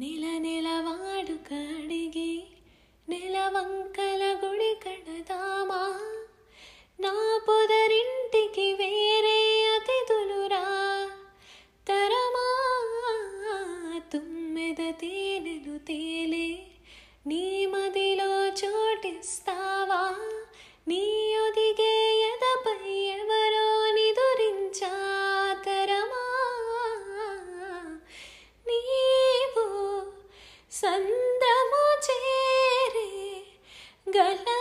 ನೀಲ 0.00 0.24
ನೆಲವಾಡು 0.38 1.34
ಕಡಿಗೆ 1.44 2.30
ನೆಲವಂಕಲ 3.08 4.22
ಗುಡಿ 4.40 4.72
ಕಣದಾಮ 4.80 5.72
ನಾ 7.00 7.12
ಪುದರಿಂಟಿಗೆ 7.46 8.74
ಬೇರೆ 8.74 9.36
ಅತಿ 9.74 9.98
ತುಲುರ 10.06 10.52
ತರಮ 11.86 12.36
ತುಮ್ಮೆದ 14.08 14.80
ತೇನೆ 14.92 15.78
ತೇಲೆ 15.78 16.46
ನೀ 17.26 17.63
సందము 30.74 31.84
చేరే 32.06 33.08
గల 34.06 34.53